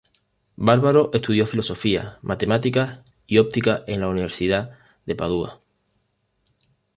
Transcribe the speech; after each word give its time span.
Barbaro 0.55 1.11
estudió 1.13 1.45
filosofía, 1.45 2.17
matemáticas 2.23 3.01
y 3.27 3.37
óptica 3.37 3.83
en 3.85 4.01
la 4.01 4.07
Universidad 4.07 4.79
de 5.05 5.13
Padua. 5.15 5.61